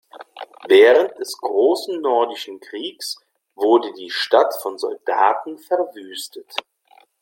Während 0.67 1.19
des 1.19 1.37
Großen 1.37 2.01
Nordischen 2.01 2.59
Kriegs 2.59 3.17
wurde 3.53 3.93
die 3.93 4.09
Stadt 4.09 4.51
von 4.63 4.79
Soldaten 4.79 5.59
verwüstet. 5.59 6.55